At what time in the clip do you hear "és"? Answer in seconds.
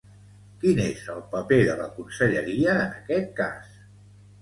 0.85-1.03